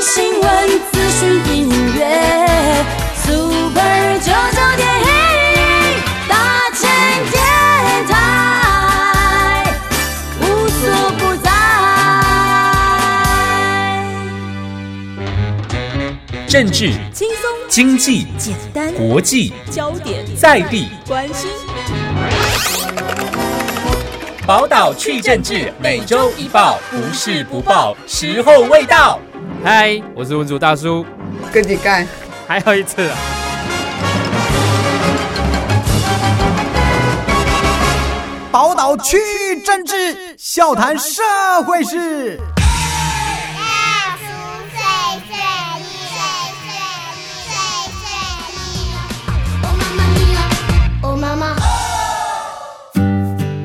[0.00, 2.00] 新闻、资讯、音乐
[3.22, 5.04] ，Super 九九点一
[6.26, 6.88] 大千
[7.30, 7.36] 电
[8.08, 8.16] 台，
[10.40, 10.82] 无所
[11.18, 11.50] 不在。
[16.48, 21.50] 政治、轻松经济、简单，国际、焦点在地，关心。
[24.46, 29.20] 宝岛去政治，每周一报，不是不报，时候未到。
[29.62, 31.04] 嗨，我是文主大叔，
[31.52, 32.06] 跟你干。
[32.48, 33.16] 还有一次啊，
[38.50, 41.22] 宝岛区域政治，笑谈社
[41.66, 42.40] 会事。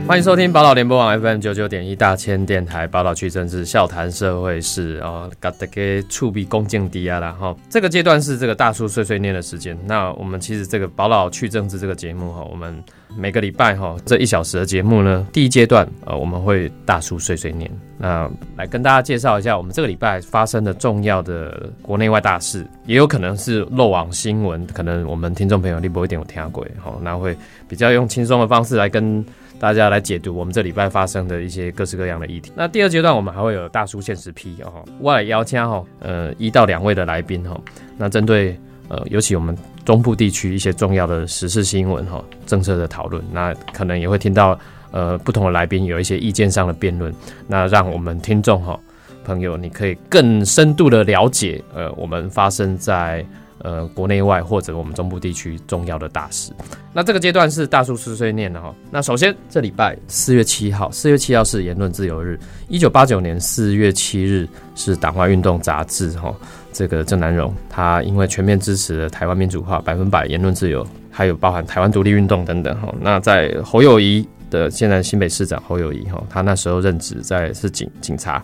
[0.08, 7.56] 欢迎收听宝岛联播网 FM 九九点一大千电台宝岛区政治笑谈社会事哦，搞得给触壁恭敬低啊啦哈。
[7.72, 9.76] 这个阶段是这个大叔碎碎念的时间。
[9.88, 12.84] 那我们其实这个宝岛去政治这个节目哈，我们
[13.16, 17.70] 每个礼拜哈这一小时的节目呢，第一阶段呃我们会大叔碎碎念。
[17.98, 27.36] 那来跟大家介绍一下我们这个礼拜发生的重要的国内外大事，也有可能是漏网新闻，可能我们听众朋友你不一定有听过哈，那会
[27.68, 29.26] 比较用轻松的方式来跟。
[29.58, 32.52] 大家来解读我们这礼拜发生的一些各式各样的议题。
[32.58, 37.58] 那第二阶段我们还会有大叔现实批哦，我来邀请哈呃一到两位的来宾哈。
[37.98, 44.58] 那针对呃尤其我们中部地区一些重要的时事新闻哈政策的讨论，那可能也会听到
[44.92, 47.14] 呃不同的来宾有一些意见上的辩论，
[47.48, 48.80] 那让我们听众哈
[49.24, 53.26] 朋友你可以更深度的了解呃我们发生在。
[53.60, 56.52] 呃，国内外或者我们中部地区重要的大事，
[56.94, 58.72] 那这个阶段是大叔碎碎念的哈。
[58.92, 62.40] 那首先这礼拜四月七号，四月七号是言论自由日。
[62.68, 66.32] 一九八九年四月七日是党外运动杂志哈，
[66.76, 72.94] 这个郑南荣他因为全面支持了台湾民主化、百分百言论自由，还有包含台湾独立运动等等哈。
[73.00, 78.44] 那在侯友谊的现在新北市长侯友谊哈，他那时候任职在是警警察。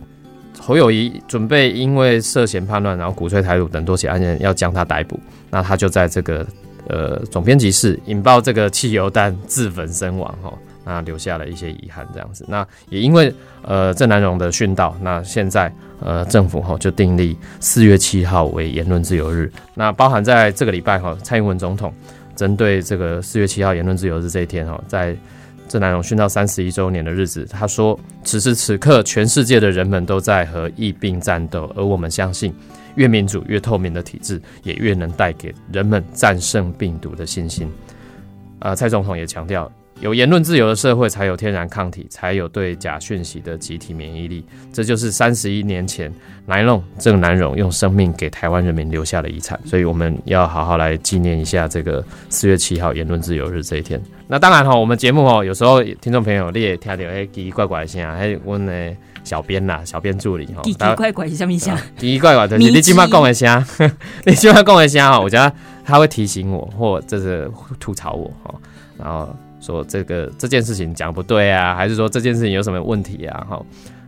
[0.57, 5.19] 侯友谊准备因为涉嫌叛乱，然后鼓吹台独等多起案件，要将他逮捕。
[5.49, 6.47] 那他就在这个
[6.87, 10.53] 呃总编辑室引爆这个汽油弹自焚身亡哈，
[10.83, 12.45] 那留下了一些遗憾这样子。
[12.47, 13.33] 那也因为
[13.63, 19.51] 呃郑南荣的殉道，那现在呃政府哈就订立四月七号为言论自由日。
[19.75, 21.93] 那包含在这个礼拜哈，蔡英文总统
[22.35, 25.15] 针对这个四月七号言论自由日这一天哈，在
[25.67, 32.53] 郑南荣殉道三十一周年的日子，他说：“此时此刻，全世界的人们都在和疫病战斗，而我们相信，
[32.95, 37.71] 越民主、越透明的体制，也越能带给人们战胜病毒的信心。”
[38.59, 39.71] 啊，蔡总统也强调。
[40.01, 44.43] 有言论自由的社会，才有天然抗体，才有对假讯息的集体免疫力。
[44.73, 46.11] 这就是三十一年前
[46.47, 49.59] 南龙郑南荣用生命给台湾人民留下的遗产。
[49.63, 54.01] 所以我们要好好来纪念一下这个四月七号言论自由日这一天。
[54.27, 61.77] 那当然哈，我们节目哦，有时候听众朋友你也听到哎奇奇怪怪的声，还有我的小编呐，小编助理哈，奇奇怪怪是什么声？
[61.97, 63.63] 奇奇怪怪的，你今晚讲一下，
[64.25, 65.53] 你今晚讲一下哈，我觉得
[65.85, 67.47] 他会提醒我，或者是
[67.79, 68.55] 吐槽我哈，
[68.97, 69.29] 然后。
[69.61, 73.45] 说这个这件事情讲不对啊，还是说这件事情有什么问题啊？
[73.49, 73.65] 哈，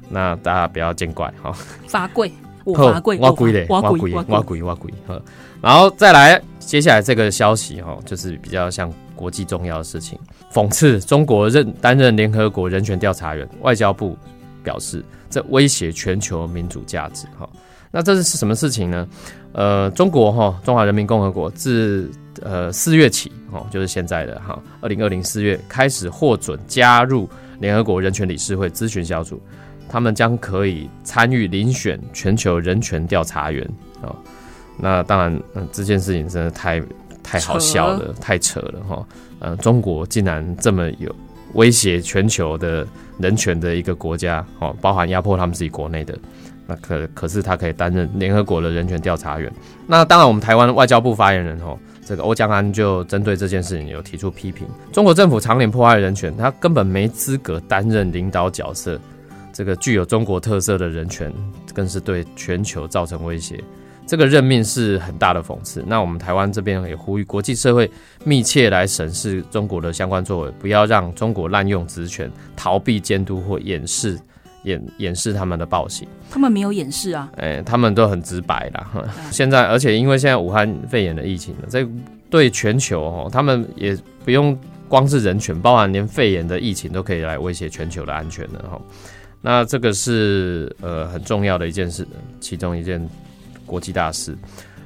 [0.10, 1.54] 那大家不要见怪哈。
[1.88, 2.32] 罚跪，
[2.66, 4.92] 我罚跪，挖跪嘞，挖跪，挖跪，挖跪。
[5.08, 5.22] 哈，
[5.62, 10.20] 然后再来，接下来这个消息哈，就是比较像国际重要的事情。
[10.52, 14.18] 讽刺中国任担任联合国人权调查员，外交部
[14.64, 17.28] 表示这威胁全球民主价值。
[17.38, 17.48] 哈，
[17.92, 19.08] 那这是什么事情呢？
[19.54, 22.12] 呃，中国哈，中华人民共和国自
[22.42, 27.30] 呃四月起哦，就是现在的哈，二零二零四月开始获准加入
[27.60, 29.42] 联合国人权理事会咨询小组，
[29.88, 33.66] 他们将可以参与遴选全球人权调查员
[34.02, 34.16] 啊。
[34.78, 36.82] 那当然，嗯，这件事情真的太
[37.22, 39.08] 太好笑了，太扯了哈。
[39.40, 41.16] 呃，中国竟然这么有
[41.54, 42.86] 威胁全球的
[43.20, 46.18] 人权的一个国家哦，包含压迫他们自己国内的。
[46.66, 49.52] 那可可是他可以担任联合国的人权调查员。
[49.86, 59.00] 那当然，我们台湾外交部发言人哦，这个欧江安就针对这件事情有提出批评：中国政府常年破坏人权，他根本没资格担任领导角色。
[59.54, 61.32] 这个具有中国特色的人权，
[61.74, 63.64] 更是对全球造成威胁。
[64.06, 65.82] 这个任命是很大的讽刺。
[65.88, 67.90] 那我们台湾这边也呼吁国际社会
[68.26, 74.20] 密切来审视中国的相关作为，不要让中国滥用职权，逃避监督或掩饰。
[74.64, 78.92] 掩掩饰他们的暴行，他们没有掩饰啊，哎，他们都很直白啦。
[79.32, 81.88] 现在，而且因为现在武汉肺炎的疫情呢，这
[82.30, 84.58] 对全球哦，他们也不用
[84.88, 88.80] 光是人权，包含连肺炎的疫情都可以来威胁全球的安全的哈。
[89.42, 92.08] 那这个是呃很重要的一件事，
[92.40, 93.06] 其中一件
[93.66, 94.38] 国际大事。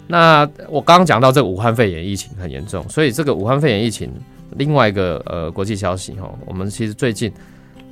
[0.08, 4.12] 那我刚刚讲到这个武汉肺炎疫情很严重，所以这个武汉肺炎疫情
[4.56, 7.32] 另外一个呃国际消息哈，我们其实最近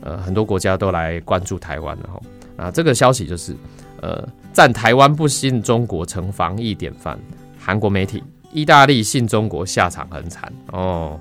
[0.02, 2.22] 呃很多国家都来关注台湾了哈。
[2.66, 3.56] 啊，这个消息就是
[4.02, 7.20] 呃赞台湾不信中国成防疫典范，
[7.60, 11.20] 韩国媒体意大利信中国下场很惨哦。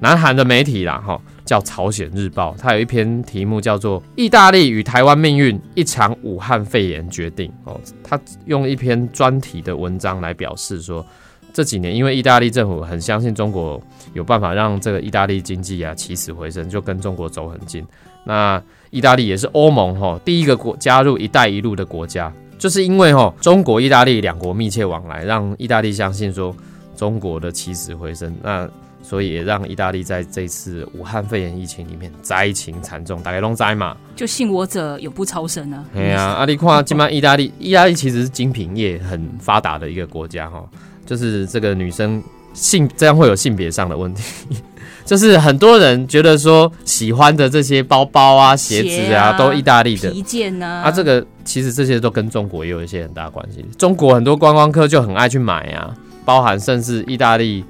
[0.00, 11.06] 南韩的媒体啦哈叫朝鲜日报，它有一篇题目叫做《意大利与台湾命运：一场武汉肺炎决定》哦，它用一篇专题的文章来表示说，
[11.54, 13.80] 这几年因为意大利政府很相信中国
[14.12, 17.86] 有办法让这个意大利经济啊起死回生，就跟中国走很近。
[18.24, 26.54] 那意大利也是欧盟哈第一个国加入“一带一路”的国家，就是因为哈中国、意大利两国密切往来，让意大利相信说
[26.96, 28.34] 中国的起死回生。
[28.42, 28.68] 那
[29.02, 33.94] 所以也让意大利在这次武汉肺炎疫情里面灾情惨重，大概拢灾嘛。
[34.16, 35.84] 就信我者永不超生啊！
[35.94, 40.64] 哎呀，阿里夸今嘛，意大利，意大利其实是精品业很发达的一个国家哈。
[41.04, 42.22] 就是这个女生
[42.54, 44.22] 性这样会有性别上的问题，
[45.04, 50.82] 就是很多人觉得说喜欢的这些包包啊、鞋子啊，都意大利的皮件呐。
[50.86, 53.62] 啊，这个其实这些都跟中国也有一些很大关系。
[53.76, 57.62] 中国很多观光客就很爱去买啊，包含甚至意大利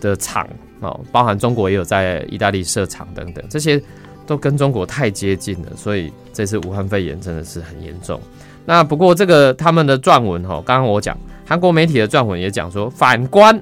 [0.00, 0.46] 的厂。
[0.80, 3.80] 哦，包含中国也有在意大利设厂等等，这些
[4.26, 8.20] 都跟中国太接近了，所以这次武汉肺炎真的是很严重。
[8.66, 11.16] 那不过这个他们的撰文哈，刚刚我讲
[11.46, 13.58] 韩国媒体的撰文也讲说，反观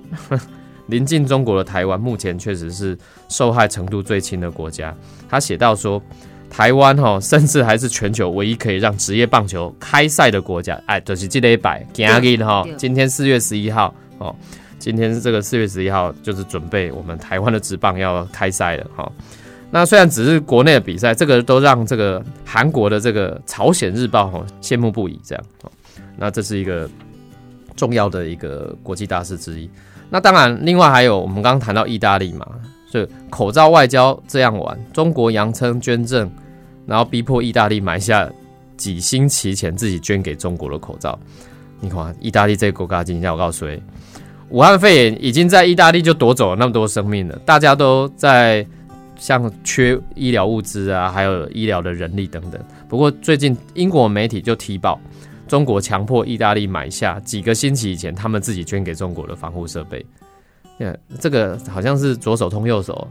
[0.87, 2.97] 临近中国的台湾，目前确实是
[3.29, 4.95] 受害程度最轻的国家。
[5.29, 6.03] 他写到说，
[6.51, 10.81] 台湾哈，甚至还是全球唯一可以让职业棒球开赛的国家。
[10.87, 14.35] 哎，就是这一百，今日哈，今天四月十一号哦。
[14.79, 19.11] 今天是这个四月十一号，就是准备我们台湾的职棒要开赛了哈。
[19.71, 25.19] 那虽然只是国内的比赛，这个都让这个韩国的这个朝鲜日报哈羡慕不已。
[25.25, 25.45] 这样，
[26.19, 26.89] 那这是一个
[27.75, 29.71] 重要的一个国际大事之一。
[30.11, 32.47] 那当然，另外还有我们刚刚谈到意大利嘛，
[32.91, 36.31] 就口罩外交这样玩，中国扬称捐赠，
[36.87, 38.31] 然后逼迫意大利买下
[38.77, 41.19] 几星期前自己捐给中国的口罩。
[41.81, 43.83] 你看，意大利这个国家今天我告诉你。
[44.51, 48.65] 武汉肺炎已经在意大利就夺走了那么多生命了，大家都在
[49.17, 52.61] 像缺医疗物资啊，还有医疗的人力等等。
[52.89, 55.01] 不过最近英国媒体就提报，
[55.55, 60.05] 中国强迫意大利买下几个星期以前他们自己捐给中国的防护设备。
[61.21, 63.07] 这个好像是左手通右手，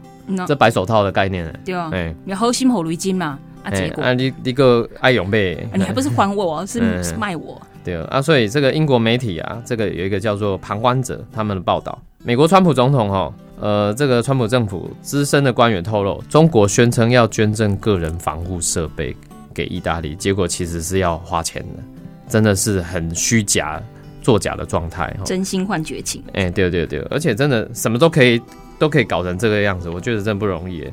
[0.46, 1.50] 这白手套的概念。
[1.64, 4.02] 对啊，哎，你好心好如金嘛，啊结果？
[4.04, 6.82] 啊你你个爱勇呗，你还不是还我， 是
[7.18, 7.58] 卖我。
[7.82, 19.16] 对啊，所以这个英国媒体啊，这个有一个叫做旁观者他们的报道，美国川普总统哈，呃，这个川普政府资深的官员透露，中国宣称要捐赠个人防护设备
[19.54, 21.82] 给意大利，结果其实是要花钱的，
[22.28, 23.82] 真的是很虚假、
[24.22, 26.22] 作假的状态，真心换绝情。
[26.32, 28.40] 哎，对对对，而且真的什么都可以
[28.78, 30.84] 都可以搞成这个样子，我觉得真不容易。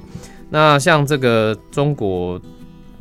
[0.50, 2.40] 那像这个中国，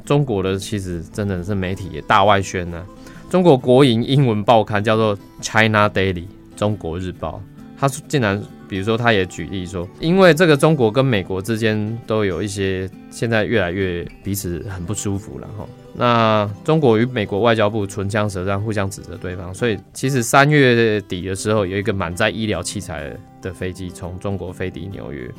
[0.05, 2.85] 中国的其实真的是媒体也大外宣呢。
[3.29, 6.15] 中国国营英文报刊叫做《China Daily》
[6.56, 7.41] 中国日报，
[7.79, 15.65] 他竟然，比如说，他也举例说，因为这个中国跟美国之间都有一些现在越来越彼此很不舒服了哈。
[16.00, 25.30] 那中国与美国外交部唇枪舌战，互相指责对方，所以其实三月底的时候，有一个满载医疗器材的飞机从中国飞抵纽约，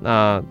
[0.00, 0.42] 那。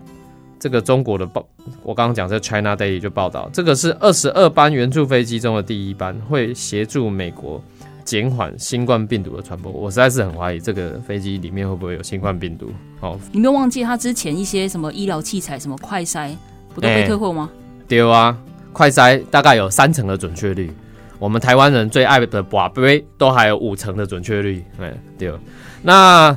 [0.56, 1.46] 这个中国的报，
[1.82, 7.62] 我刚刚讲在 China Daily 就报道，这个是二十二班援助飞机中的第一班，会协助美国
[8.02, 9.70] 减缓新冠病毒的传播。
[9.70, 12.72] 我实在是很怀疑这个飞机里面会不会有新冠病毒。
[13.00, 16.34] 哦，你没有忘记他之前一些什么医疗器材，什么快筛，
[16.74, 17.50] 不都被退货吗？
[17.86, 18.34] 丢啊，
[18.74, 20.70] 快筛大概有三成的准确率，
[21.18, 24.62] 我们台湾人最爱的宝贝都还有五成的准确率。
[24.78, 25.38] 哎，丢，
[25.80, 26.36] 那。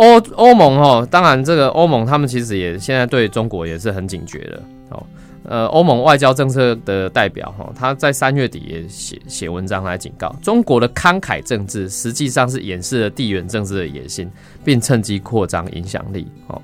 [0.00, 5.06] 欧欧盟哦，当然这个欧盟他们其实也现在对中国也是很警觉的哦。
[5.42, 14.30] 呃，欧盟外交政策的代表哈，他在三月底也写写文章来警告中国的慷慨政治实际上是掩饰了地缘政治的野心，
[14.64, 16.28] 并趁机扩张影响力。
[16.46, 16.62] 哦，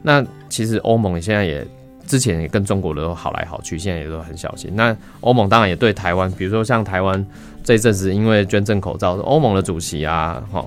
[0.00, 1.62] 那其实欧盟现在也
[2.10, 4.68] 之前也跟中国的好来好去，现在也都很小心。
[4.74, 7.24] 那欧盟当然也对台湾，比如说像台湾
[7.62, 10.66] 这一阵子因为捐赠口罩，欧盟的主席啊，哈。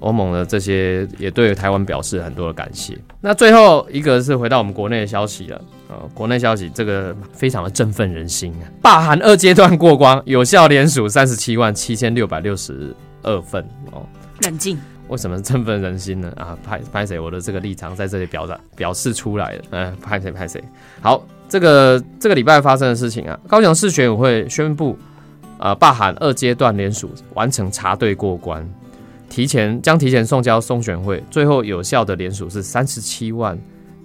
[0.00, 2.98] 欧盟的这些也对台湾表示很多的感谢。
[3.22, 8.68] 那最后一个是回到我们国内的消息了，呃，国内消息这个非常的振奋人心啊！
[8.82, 14.02] 罢韩二阶段过关，有效联署三十七万七千六百六十二份哦。
[14.40, 16.32] 冷静，为什么振奋人心呢？
[16.36, 17.18] 啊，拍拍谁？
[17.18, 19.62] 我的这个立场在这里表达表示出来了。
[19.70, 20.30] 嗯，拍谁？
[20.30, 20.62] 拍谁？
[21.00, 24.98] 好，这个这个礼拜发生的事情啊，高雄市选委会宣布。
[25.56, 28.68] 呃，罢韩二阶段联署完成查对过关，
[29.30, 33.56] 提前将提前送交中选会，最后有效的联署是三十七万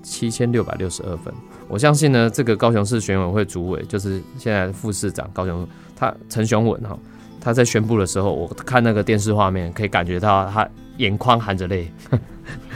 [0.04, 1.34] 七千六百六十二份。
[1.70, 6.98] 我相信呢，这个高雄市选委会主委就是现在副市长高雄，他陈雄文哈，
[7.40, 11.90] 他在宣布的时候，我看那个电视画面，可以感觉到他眼眶含着泪，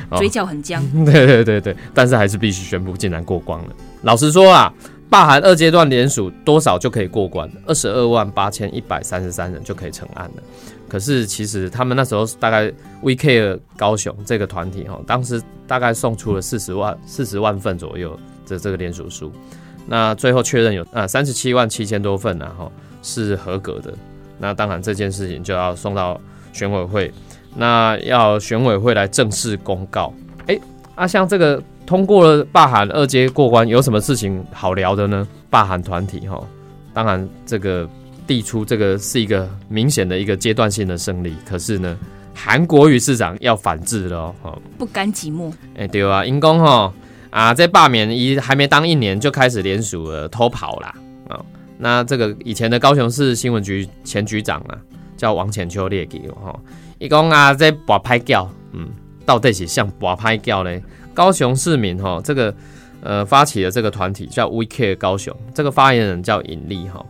[0.09, 0.81] 哦嘴角很僵。
[1.03, 3.75] 对对对对，但是还是必须宣布，竟然过关了。
[4.03, 4.71] 老实说啊，
[5.09, 10.43] 罢韩二阶段联署多少就可以过关，二十二万八千一百三十三人就可以成案了。
[10.87, 12.71] 可是其实他们那时候大概
[13.01, 18.15] VK 高雄这个团体哈，当时大概送出了四十万四十万份左右
[18.47, 19.31] 的这个联署书，
[19.87, 22.71] 那最后确认有啊三十七万七千多份然后
[23.01, 23.93] 是合格的。
[24.39, 26.19] 那当然这件事情就要送到
[26.51, 27.11] 选委会，
[27.55, 30.13] 那要选委会来正式公告。
[30.47, 30.59] 哎，
[30.95, 35.27] 啊，像这个通过了罢韩二阶过关，有什么事情好聊的呢？
[35.49, 36.43] 罢韩团体哈，
[36.93, 37.87] 当然这个
[38.25, 41.97] 递出这个是一个明显的一个阶段性的胜利，可是呢，
[42.33, 44.35] 韩国瑜市长要反制了哦。
[44.41, 46.91] 哦不甘寂寞，哎、对啊，因公哈
[47.33, 50.93] 啊，在罢免一还没当一年就开始联署了，偷跑啦
[51.27, 51.45] 啊、哦
[51.79, 54.77] 那这个以前的高雄市新闻局前局长啊，
[55.17, 56.59] 叫王浅秋列给我哈，
[56.99, 58.87] 一公啊在拔拍叫，嗯，
[59.25, 60.81] 到底是像拔拍叫嘞？
[61.11, 62.53] 高雄市民哈，这个
[63.01, 67.03] 呃发起的这个团体叫 We Care 高雄，这个发言人叫尹力哈，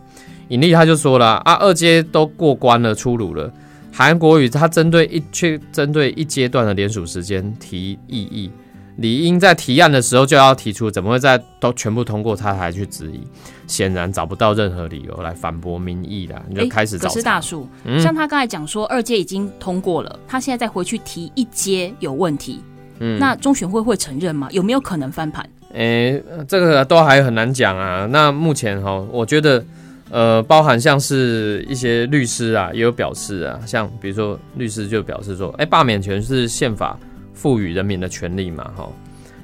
[0.48, 3.52] 尹力他就说了啊，二阶都过关了，出炉了。
[3.92, 8.50] 韩国瑜他针对一却针对一阶段的联署时间提异议，
[8.98, 13.22] 理应在提案的时候就要提出，怎么会在都全部通过他还去质疑？
[13.66, 22.62] 显然找不到任何理由来反驳民意啦，你就诶开始找可是大树，嗯像他刚才讲说二阶已经通过了，他现在再回去提一阶有问题，
[23.00, 24.48] 嗯那中选会会承认吗？
[24.52, 25.50] 有没有可能翻盘？
[25.74, 28.06] 诶、这个都还很难讲啊。
[28.12, 29.66] 那目前哈，我觉得
[30.12, 37.00] 呃，包含像是一些律师啊，也有表示啊，像比如说律师就表示说，哎、罢免权是宪法
[37.34, 38.90] 赋予人民的权利嘛，哈。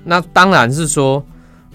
[0.03, 1.23] 那当然是说，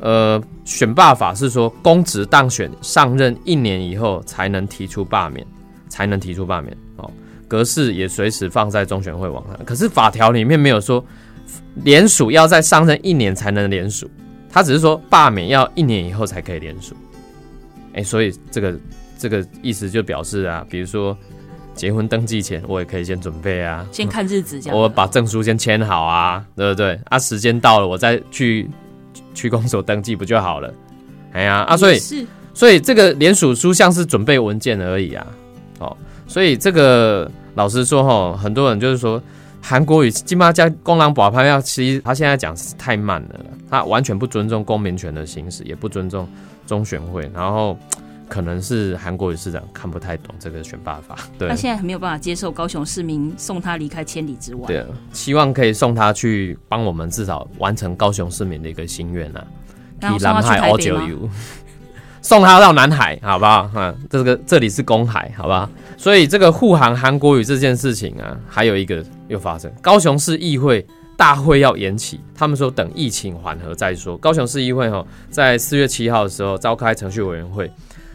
[0.00, 5.46] 呃，选罢法是说公职当选上任一年以后才能提出罢免，
[5.88, 7.10] 才能提出罢免哦。
[7.46, 11.04] 格式也随时放在中选会网上，可是法条里面没有说
[11.76, 14.10] 联署要在上任一年才能联署。
[14.50, 16.94] 他只是说罢免要一年以后才可以联署，
[17.92, 18.78] 哎、所以这个
[19.18, 21.16] 这个意思就表示啊，比如说
[21.74, 24.78] 结婚登记前，我也可以先准备啊，先看日子这样。
[24.78, 26.98] 我把证书先签好啊，对不对？
[27.06, 28.70] 啊，时间到了，我再去
[29.34, 30.72] 去公所登记不就好了？
[31.32, 35.26] 哎呀，啊，所以是所以这个联署书像是准备文件而已啊，
[35.80, 39.20] 哦，所以这个老实说哈，很多人就是说
[39.60, 46.28] 韩国语金马加公狼保拍要，其实他现在讲是太慢了啦，他完全不尊重公民权的行使，也不尊重
[46.66, 47.76] 中选会，然后
[48.28, 51.54] 可能是韩国瑜市长看不太懂这个选罢法， 对他。
[51.54, 54.66] 现在还没有办法接受高雄市民送他离开千里之外。
[54.66, 59.44] 对，希望可以送他去帮我们至少完成高雄市民的一个心愿啊！
[60.00, 61.30] 然后送他去台北吗？
[62.22, 63.70] 送他到南海，好不好？
[63.74, 65.68] 嗯，这个这里是公海，好不好？
[65.98, 70.86] 所以这个护航韩国瑜这件事情啊，还有一个又发生，高雄市议会
[71.18, 74.16] 大会要延期，他们说等疫情缓和再说。
[74.16, 77.70] 高雄市议会哈，在四月七号的时候召开程序委员会，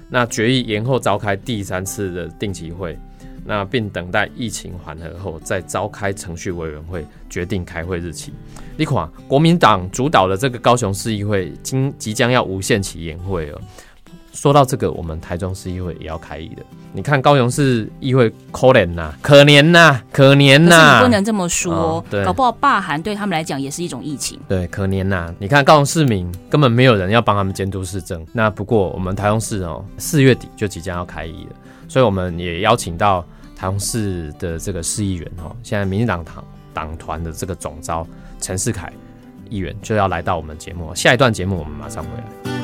[0.10, 2.98] 那决议延后召开第三次的定期会，
[3.46, 8.34] 那并等待疫情缓和后再召开程序委员会决定开会日期。
[8.76, 13.62] 你看，国民党主导的这个高雄市议会今即将要无限期延会了。
[14.40, 16.64] 说到这个，我们台中市议会也要开议的。
[16.94, 24.40] 你看高雄市议会可怜呐，可怜呐，可怜呐，你不能这么说哦，对搞不好罢韩对他们来讲也是一种疫情。
[24.48, 25.30] 对，可怜呐！
[25.40, 28.26] 你看高雄市民根本没有人要帮他们监督市政。
[28.32, 31.56] 那不过我们台中市哦，四月底就即将要开议了，
[31.90, 33.22] 所以我们也邀请到
[33.58, 38.08] 台中市的这个市议员哦，现在民进党党党团的这个总召
[38.40, 38.90] 陈世凯
[39.50, 40.96] 议员就要来到我们节目。
[40.96, 42.59] 下一段节目我们马上回来。